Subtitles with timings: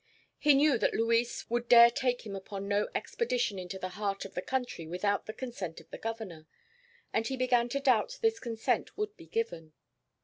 [0.39, 4.33] He knew that Luis would dare take him upon no expedition into the heart of
[4.33, 6.47] the country without the consent of the Governor,
[7.13, 9.73] and he began to doubt this consent would be given.